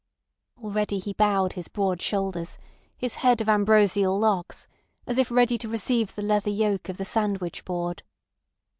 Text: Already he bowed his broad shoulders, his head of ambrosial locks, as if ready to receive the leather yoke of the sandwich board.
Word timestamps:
Already 0.57 0.97
he 0.97 1.13
bowed 1.13 1.53
his 1.53 1.67
broad 1.67 2.01
shoulders, 2.01 2.57
his 2.97 3.17
head 3.17 3.39
of 3.39 3.47
ambrosial 3.47 4.17
locks, 4.17 4.67
as 5.05 5.19
if 5.19 5.29
ready 5.29 5.59
to 5.59 5.69
receive 5.69 6.15
the 6.15 6.23
leather 6.23 6.49
yoke 6.49 6.89
of 6.89 6.97
the 6.97 7.05
sandwich 7.05 7.63
board. 7.65 8.01